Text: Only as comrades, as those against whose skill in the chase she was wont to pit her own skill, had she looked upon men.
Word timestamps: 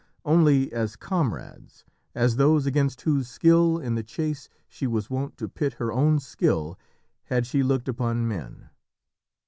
Only 0.25 0.73
as 0.73 0.95
comrades, 0.95 1.85
as 2.15 2.37
those 2.37 2.65
against 2.65 3.01
whose 3.01 3.27
skill 3.27 3.77
in 3.77 3.93
the 3.93 4.01
chase 4.01 4.49
she 4.67 4.87
was 4.87 5.11
wont 5.11 5.37
to 5.37 5.47
pit 5.47 5.73
her 5.73 5.91
own 5.93 6.17
skill, 6.19 6.79
had 7.25 7.45
she 7.45 7.61
looked 7.61 7.87
upon 7.87 8.27
men. 8.27 8.69